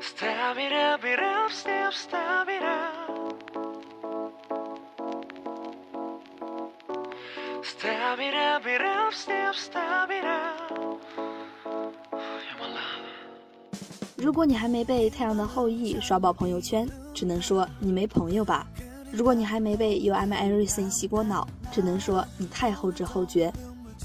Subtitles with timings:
[0.00, 3.34] Stop it up, it up, stop, stop it up.
[7.62, 10.70] Stop it up, it up, stop, stop it up.
[12.12, 13.04] You're my love.
[14.16, 18.66] 如果你还没被《太阳的后裔》刷爆朋友圈，只能说你没朋友吧；
[19.12, 23.52] 如果你还没被《You Am Everything》洗过脑，只能说你太后知后觉；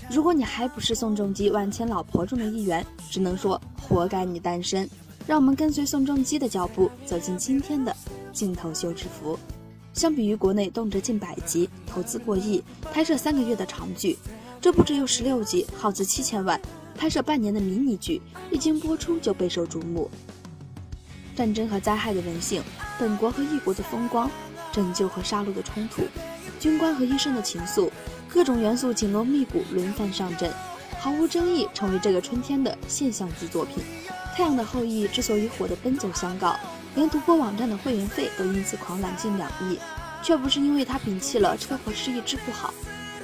[0.09, 4.89] 如果你还不是宋仲基万千老婆中的一员，只能说活该你单身。
[5.29, 7.95] 让我们跟随宋仲基的脚步，走进今天的
[8.33, 9.37] 镜头秀制服。
[9.93, 14.17] 相比于国内动辄近百集、投资过亿、拍摄三个月的长剧，
[14.59, 16.59] 这部只有十六集、耗资七千万、
[16.97, 18.19] 拍摄半年的迷你剧，
[18.49, 20.09] 一经播出就备受瞩目。
[21.35, 22.63] 战争和灾害的人性，
[22.97, 24.31] 本国和异国的风光，
[24.71, 26.01] 拯救和杀戮的冲突，
[26.59, 27.91] 军官和医生的情愫，
[28.27, 30.51] 各种元素紧锣密鼓轮番上阵，
[30.97, 33.83] 毫无争议成为这个春天的现象级作品。
[34.39, 36.55] 《太阳的后裔》之所以火得奔走相告，
[36.95, 39.77] 连独播网站的会员费都因此狂揽近两亿，
[40.23, 42.73] 却不是因为他摒弃了车祸失忆治不好，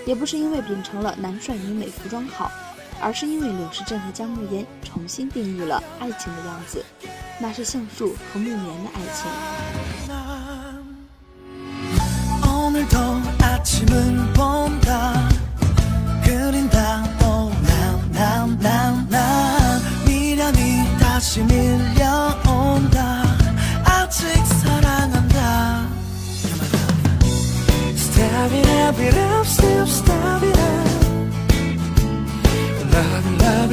[0.05, 2.51] 也不是因为秉承了男帅女美服装好，
[2.99, 6.83] 而是因为柳时镇和姜暮烟重新定义了爱情的样子，
[7.39, 9.94] 那是橡树和木棉的爱情。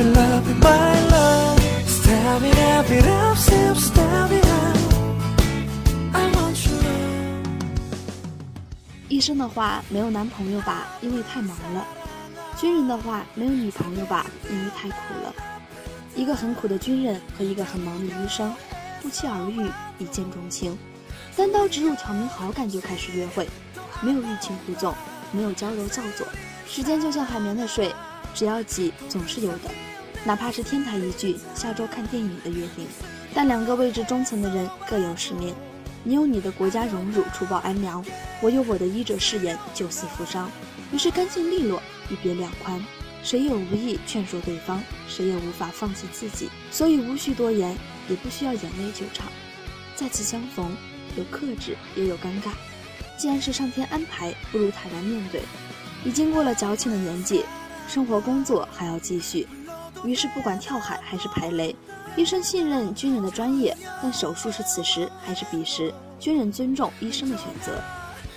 [0.02, 1.60] Be loving my love.
[1.86, 4.76] Stop it up, it up, stop, stop it up.
[6.12, 7.46] I want you love.
[9.08, 11.84] 医生的话没有男朋友吧，因为太忙了；
[12.58, 15.32] 军人的话没有女朋友吧，因为太苦了。
[16.14, 18.52] 一个很苦的军人和一个很忙的医生，
[19.00, 20.76] 不期而遇，一见钟情，
[21.36, 23.48] 单刀直入，挑明好感就开始约会，
[24.02, 24.94] 没有欲擒故纵，
[25.30, 26.26] 没有娇柔造作，
[26.66, 27.94] 时间就像海绵的水，
[28.34, 29.70] 只要挤总是有的，
[30.24, 32.86] 哪怕是天台一句下周看电影的约定，
[33.34, 35.52] 但两个位置中层的人各有使命。
[36.04, 38.00] 你有你的国家荣辱，除暴安良；
[38.40, 40.50] 我有我的医者誓言，救死扶伤。
[40.92, 42.84] 于是干净利落，一别两宽。
[43.24, 47.76] 谁也无意劝说对方，谁也无法放弃自己，所以无需多言，
[48.08, 49.26] 也不需要眼泪救场。
[49.94, 50.76] 再次相逢，
[51.16, 52.50] 有克制，也有尴尬。
[53.16, 55.42] 既然是上天安排，不如坦然面对。
[56.04, 57.44] 已经过了矫情的年纪，
[57.86, 59.46] 生活工作还要继续。
[60.04, 61.74] 于是不管跳海还是排雷，
[62.16, 67.80] 医生信任军人的专业，但手术是此时还是彼时，军人尊重医生的选择。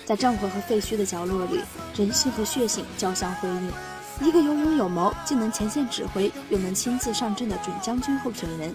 [0.04, 1.60] 在战火和废墟的角落里，
[1.96, 3.72] 人性和血性交相辉映。
[4.20, 8.72] 一个有勇有谋，既能前线指挥，又能亲自上阵的准将军候选人；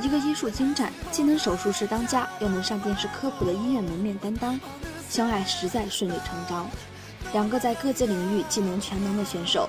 [0.00, 4.58] 一个医术精湛，既能手术室当家，又能上电视科普的医院门面担当。
[5.08, 6.66] 相爱实在顺理成章。
[7.32, 9.68] 两个在各自领域技能全能的选手，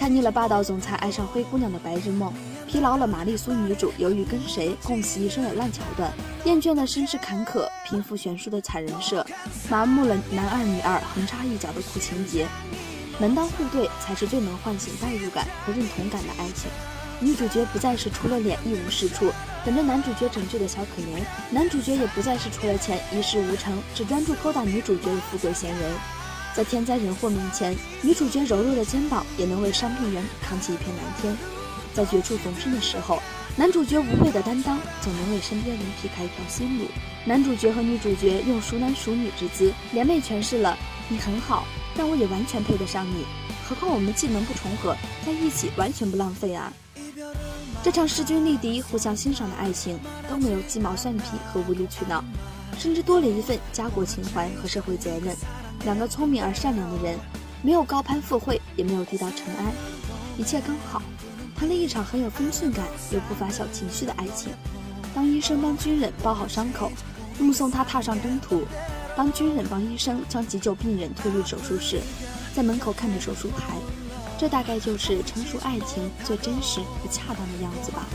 [0.00, 2.32] 看腻了霸道总裁爱上灰姑娘的白日梦，
[2.66, 6.10] 疲劳了玛丽苏女主犹豫跟谁共死一生的烂桥段，
[6.46, 9.26] 厌倦了身世坎坷、贫富悬殊的惨人设，
[9.68, 12.46] 麻木了男二女二横插一脚的苦情节，
[13.18, 16.70] 门当户对才是最能唤醒代入感和认同感的爱情。
[17.20, 19.30] 女主角不再是除了脸一无是处，
[19.66, 25.92] 等着男主角拯救的小可怜，男主角也不再是除了钱一事无成，只专注勾搭女主角的富贵闲人。
[26.54, 31.34] 在天灾人祸面前，女主角柔弱的肩膀也能为伤病人扛起一片蓝天；
[31.94, 33.22] 在绝处逢生的时候，
[33.56, 36.86] 男主角无畏的担当总能为身边人劈开一条新路。
[37.24, 40.76] 男主角和女主角用熟男熟女之姿联袂诠释了
[41.08, 41.64] “你很好，
[41.96, 43.24] 但我也完全配得上你”。
[43.68, 46.72] 何况我们技能不重合，在一起完全不浪费啊！
[47.82, 49.98] 这场势均力敌、互相欣赏的爱情
[50.28, 52.24] 都没有鸡毛蒜皮和无理取闹，
[52.76, 55.36] 甚至多了一份家国情怀和社会责任。
[55.84, 57.18] 两个聪明而善良的人，
[57.62, 59.72] 没有高攀附会，也没有低到尘埃，
[60.36, 61.00] 一切刚好，
[61.56, 64.52] 谈了一场很有分寸感又不乏小情绪的爱情。
[65.14, 66.92] 当医生帮军人包好伤口，
[67.38, 68.60] 目送他踏上征途；
[69.16, 72.00] 当军人帮医生将急救病人推入手术室，
[72.54, 73.74] 在门口看着手术台，
[74.38, 78.06] 这大概就是成熟爱情最真实和恰当的样子吧。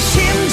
[0.00, 0.49] 心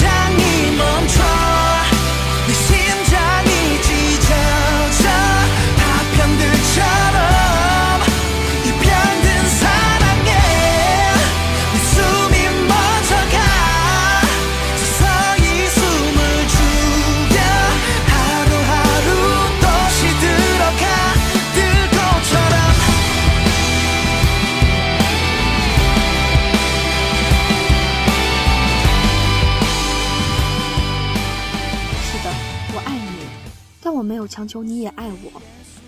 [34.37, 35.41] 强求你也爱我。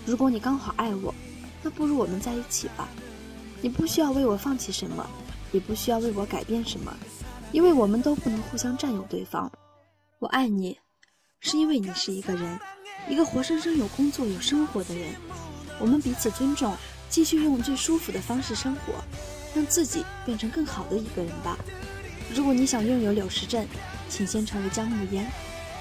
[0.04, 1.14] 如果你刚好爱我，
[1.62, 2.88] 那不如我们在一起吧。
[3.60, 5.08] 你不需要为我放弃什么，
[5.52, 6.92] 也不需要为我改变什么，
[7.52, 9.48] 因为我们都不能互相占有对方。
[10.18, 10.76] 我爱你，
[11.38, 12.58] 是因为你是一个人，
[13.08, 15.14] 一个活生生有工作有生活的人。
[15.78, 16.74] 我们彼此尊重，
[17.08, 18.94] 继续用最舒服的方式生活，
[19.54, 21.56] 让自己变成更好的一个人吧。
[22.34, 23.68] 如果你想拥有柳石镇，
[24.08, 25.24] 请先成为姜暮烟。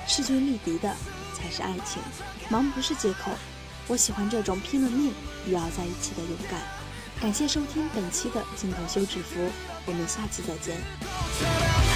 [0.07, 0.95] 势均力敌的
[1.41, 2.01] 才是爱情，
[2.49, 3.31] 忙不是借口。
[3.87, 5.13] 我喜欢这种拼了命
[5.47, 6.59] 也要在一起的勇敢。
[7.19, 9.49] 感谢收听本期的镜头休止符，
[9.85, 11.88] 我们下期再见。